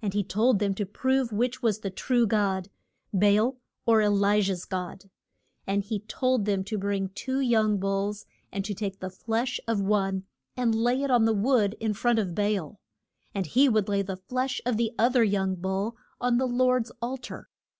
[0.00, 2.70] And he told them to prove which was the true God,
[3.12, 5.10] Ba al or E li jah's God.
[5.66, 9.80] And he told them to bring two young bulls, and to take the flesh of
[9.80, 10.22] one
[10.56, 12.78] and lay it on the wood in front of Ba al,
[13.34, 16.92] and he would lay the flesh of the oth er young bull on the Lord's
[17.02, 17.48] al tar.